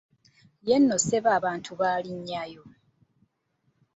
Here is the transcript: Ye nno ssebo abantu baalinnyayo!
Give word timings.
Ye 0.67 0.75
nno 0.79 0.95
ssebo 0.99 1.29
abantu 1.39 1.71
baalinnyayo! 1.79 2.61